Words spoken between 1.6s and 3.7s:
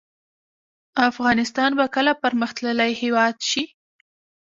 به کله پرمختللی هیواد شي؟